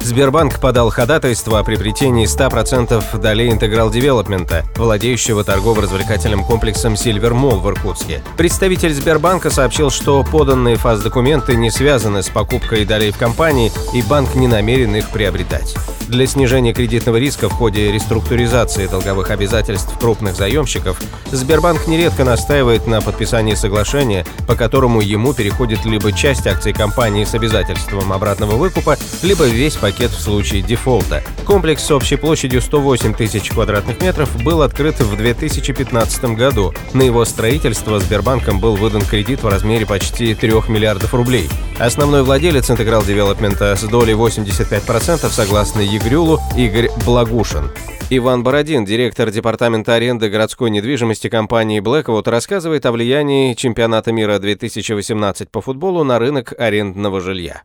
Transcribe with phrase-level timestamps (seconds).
[0.00, 7.68] Сбербанк подал ходатайство о приобретении 100% долей Интеграл Девелопмента, владеющего торгово-развлекательным комплексом Silver Mall в
[7.68, 8.22] Иркутске.
[8.36, 13.70] Представитель Сбербанка сообщил, что поданные в ФАС документы не связаны с покупкой долей в компании,
[13.92, 15.76] и банк не намерен их приобретать.
[16.10, 21.00] Для снижения кредитного риска в ходе реструктуризации долговых обязательств крупных заемщиков
[21.30, 27.34] Сбербанк нередко настаивает на подписании соглашения, по которому ему переходит либо часть акций компании с
[27.34, 31.22] обязательством обратного выкупа, либо весь пакет в случае дефолта.
[31.46, 36.74] Комплекс с общей площадью 108 тысяч квадратных метров был открыт в 2015 году.
[36.92, 41.48] На его строительство Сбербанком был выдан кредит в размере почти 3 миллиардов рублей.
[41.78, 47.68] Основной владелец Интеграл Девелопмента с долей 85% согласно ЕГРЮЛу Игорь Благушин.
[48.10, 55.50] Иван Бородин, директор департамента аренды городской недвижимости компании Blackwood, рассказывает о влиянии чемпионата мира 2018
[55.52, 57.62] по футболу на рынок арендного жилья.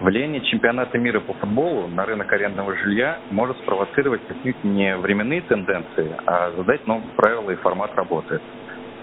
[0.00, 6.16] Влияние чемпионата мира по футболу на рынок арендного жилья может спровоцировать отнюдь не временные тенденции,
[6.24, 8.40] а задать новые правила и формат работы.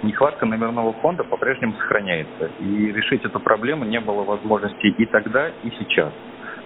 [0.02, 5.70] Нехватка номерного фонда по-прежнему сохраняется, и решить эту проблему не было возможности и тогда, и
[5.78, 6.12] сейчас.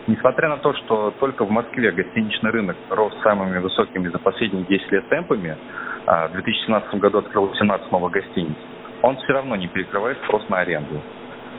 [0.09, 4.91] Несмотря на то, что только в Москве гостиничный рынок рос самыми высокими за последние 10
[4.91, 5.55] лет темпами,
[6.07, 8.55] а в 2017 году открыл 17 новых гостиниц,
[9.03, 10.99] он все равно не перекрывает спрос на аренду.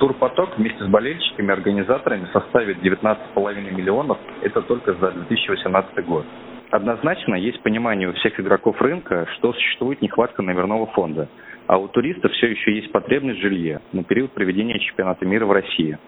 [0.01, 6.27] Турпоток вместе с болельщиками и организаторами составит 19,5 миллионов, это только за 2018 год.
[6.73, 11.29] Однозначно есть понимание у всех игроков рынка, что существует нехватка номерного фонда–
[11.71, 15.53] а у туристов все еще есть потребность в жилье на период проведения чемпионата мира в
[15.53, 15.99] России.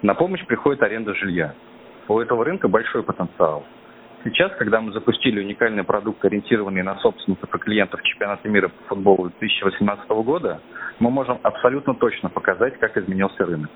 [0.00, 1.54] На помощь приходит аренда жилья.
[2.08, 3.64] У этого рынка большой потенциал.
[4.24, 9.30] Сейчас, когда мы запустили уникальный продукт, ориентированный на собственников и клиентов чемпионата мира по футболу
[9.40, 10.60] 2018 года,
[10.98, 13.70] мы можем абсолютно точно показать, как изменился рынок.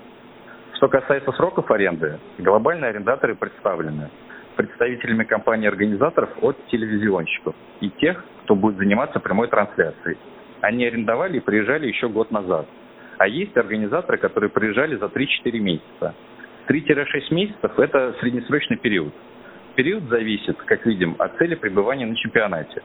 [0.75, 4.09] Что касается сроков аренды, глобальные арендаторы представлены
[4.55, 10.17] представителями компаний-организаторов от телевизионщиков и тех, кто будет заниматься прямой трансляцией
[10.61, 12.67] они арендовали и приезжали еще год назад.
[13.17, 16.15] А есть организаторы, которые приезжали за 3-4 месяца.
[16.69, 19.11] 3-6 месяцев– это среднесрочный период.
[19.75, 22.83] Период зависит, как видим, от цели пребывания на чемпионате.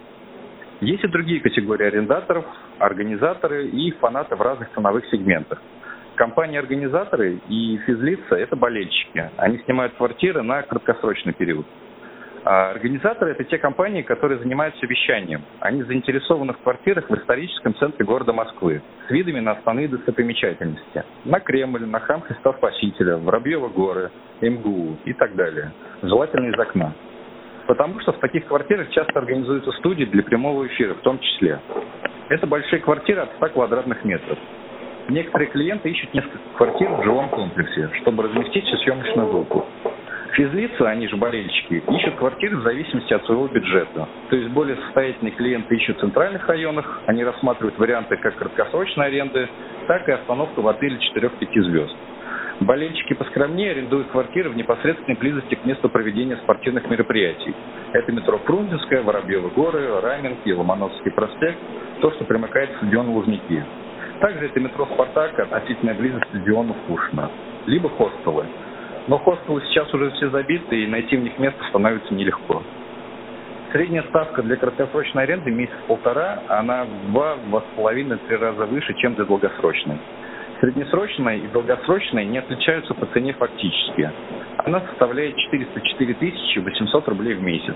[0.81, 2.47] Есть и другие категории арендаторов,
[2.79, 5.61] организаторы и фанаты в разных ценовых сегментах.
[6.15, 9.31] Компании-организаторы и физлица– это болельщики.
[9.37, 11.67] Они снимают квартиры на краткосрочный период.
[12.45, 15.43] А организаторы– это те компании, которые занимаются вещанием.
[15.61, 21.05] Они заинтересованы в квартирах в историческом центре города Москвы с видами на основные достопримечательности.
[21.25, 24.11] На Кремль, на храм Христа Спасителя, Воробьевы горы,
[24.43, 25.73] МГУ и так далее.
[26.03, 26.93] Желательно из окна.
[27.67, 31.59] Потому что в таких квартирах часто организуются студии для прямого эфира в том числе.
[32.29, 34.39] Это большие квартиры от 100 квадратных метров.
[35.09, 39.67] Некоторые клиенты ищут несколько квартир в жилом комплексе, чтобы разместить всю съемочную группу.
[40.35, 44.09] Физлица, они же болельщики, ищут квартиры в зависимости от своего бюджета.
[44.31, 49.49] То есть более состоятельные клиенты ищут в центральных районах, они рассматривают варианты как краткосрочной аренды,
[49.87, 51.97] так и остановку в отеле 4-5 звезд.
[52.61, 57.55] Болельщики поскромнее арендуют квартиры в непосредственной близости к месту проведения спортивных мероприятий.
[57.93, 61.59] Это метро Фрунзенская, Воробьевы горы, Раменки, Ломоносовский проспект,
[62.01, 63.65] то, что примыкает к стадиону Лужники.
[64.21, 67.31] Также это метро Спартак, относительная близость к стадиону Пушина.
[67.67, 68.47] Либо хостелы.
[69.07, 72.63] Но хостелы сейчас уже все забиты, и найти в них место становится нелегко.
[73.73, 78.95] Средняя ставка для краткосрочной аренды месяц-полтора, она в два, два с половиной, три раза выше,
[78.95, 79.99] чем для долгосрочной.
[80.61, 84.11] Среднесрочная и долгосрочная не отличаются по цене фактически.
[84.59, 87.75] Она составляет 404 800 рублей в месяц.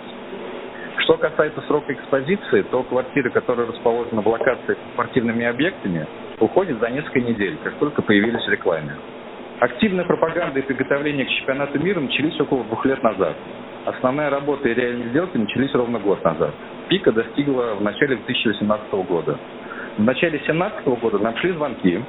[0.99, 6.07] Что касается срока экспозиции, то квартиры, которые расположены в локации с спортивными объектами,
[6.39, 8.95] уходят за несколько недель, как только появились в рекламе.
[9.61, 13.37] Активная пропаганда и приготовление к чемпионату мира начались около двух лет назад.
[13.87, 16.55] Основная работа и реальные сделки начались ровно год назад.
[16.89, 19.37] Пика достигла в начале 2018 года.
[19.97, 22.01] В начале 2017 года нам шли звонки,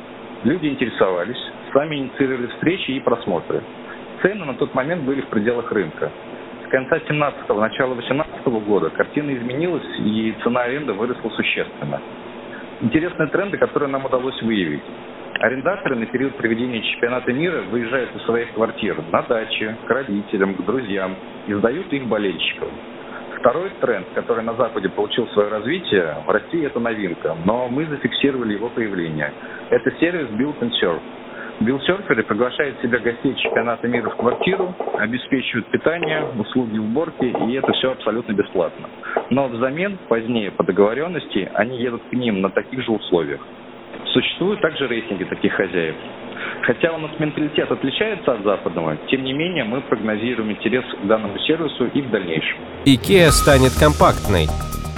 [0.43, 1.43] люди интересовались,
[1.73, 3.63] сами инициировали встречи и просмотры.
[4.21, 6.11] Цены на тот момент были в пределах рынка.
[6.67, 11.99] С конца 17 начала 18 года картина изменилась и цена аренды выросла существенно.
[12.81, 14.83] Интересные тренды, которые нам удалось выявить.
[15.37, 20.65] Арендаторы на период проведения чемпионата мира выезжают из своих квартир на дачи, к родителям, к
[20.65, 21.15] друзьям
[21.45, 22.69] и сдают их болельщикам.
[23.39, 28.53] Второй тренд, который на Западе получил свое развитие, в России это новинка, но мы зафиксировали
[28.53, 29.33] его появление.
[29.69, 31.01] Это сервис Build and Serve.
[31.61, 37.91] Билсерферы приглашают себя гостей чемпионата мира в квартиру, обеспечивают питание, услуги уборки, и это все
[37.91, 38.89] абсолютно бесплатно.
[39.29, 43.45] Но взамен, позднее по договоренности, они едут к ним на таких же условиях.
[44.13, 45.95] Существуют также рейтинги таких хозяев.
[46.63, 51.37] Хотя у нас менталитет отличается от западного, тем не менее мы прогнозируем интерес к данному
[51.39, 52.57] сервису и в дальнейшем.
[52.85, 54.47] IKEA станет компактной.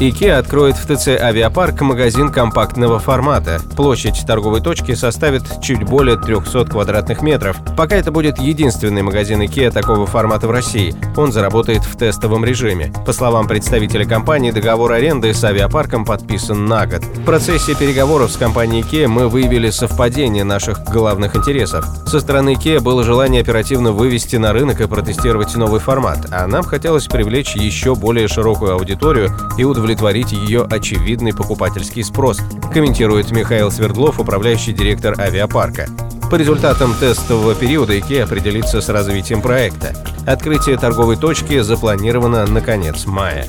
[0.02, 3.62] IKEA откроет в ТЦ «Авиапарк» магазин компактного формата.
[3.76, 7.58] Площадь торговой точки составит чуть более 300 квадратных метров.
[7.78, 10.96] Пока это будет единственный магазин IKEA такого формата в России.
[11.16, 12.92] Он заработает в тестовом режиме.
[13.06, 17.04] По словам представителя компании, договор аренды с авиапарком подписан на год.
[17.04, 21.86] В процессе переговоров с компанией IKEA мы выявили совпадение наших главных интересов.
[22.08, 26.64] Со стороны IKEA было желание оперативно вывести на рынок и протестировать новый формат, а нам
[26.64, 32.40] хотелось привлечь еще более широкую аудиторию и удовлетворить удовлетворить ее очевидный покупательский спрос,
[32.74, 35.88] комментирует Михаил Свердлов, управляющий директор авиапарка.
[36.30, 39.94] По результатам тестового периода IKEA определится с развитием проекта.
[40.26, 43.48] Открытие торговой точки запланировано на конец мая.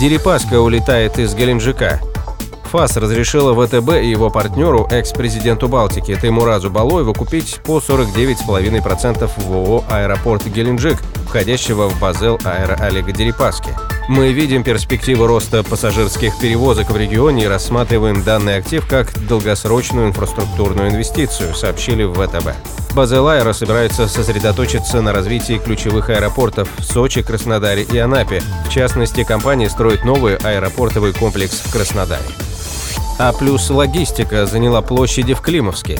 [0.00, 2.00] Дерипаска улетает из Геленджика.
[2.70, 9.84] ФАС разрешила ВТБ и его партнеру, экс-президенту Балтики Таймуразу Балоеву, купить по 49,5% в ООО
[9.90, 13.70] «Аэропорт Геленджик», входящего в Базел аэро Олега Дерипаски.
[14.08, 20.88] Мы видим перспективы роста пассажирских перевозок в регионе и рассматриваем данный актив как долгосрочную инфраструктурную
[20.88, 22.94] инвестицию, сообщили в ВТБ.
[22.94, 28.42] Базел Аэро собирается сосредоточиться на развитии ключевых аэропортов в Сочи, Краснодаре и Анапе.
[28.66, 32.24] В частности, компания строит новый аэропортовый комплекс в Краснодаре.
[33.18, 35.98] А плюс логистика заняла площади в Климовске.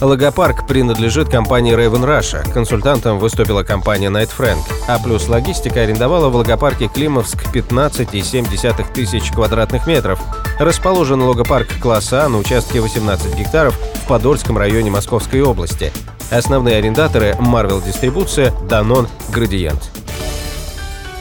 [0.00, 2.46] Логопарк принадлежит компании Raven Russia.
[2.52, 4.58] Консультантом выступила компания Night Frank.
[4.88, 10.20] А плюс логистика арендовала в логопарке Климовск 15,7 тысяч квадратных метров.
[10.58, 15.90] Расположен логопарк класса А на участке 18 гектаров в Подольском районе Московской области.
[16.30, 19.95] Основные арендаторы– Marvel Дистрибуция, Danone, Градиент.